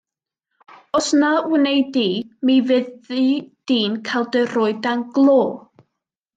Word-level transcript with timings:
Os 0.99 1.07
na 1.19 1.29
wnei 1.51 1.81
di, 1.97 2.07
mi 2.45 2.55
fyddi 2.71 3.27
di'n 3.67 3.93
cael 4.07 4.25
dy 4.33 4.43
roi 4.53 4.73
dan 4.83 4.99
glo. 5.15 5.41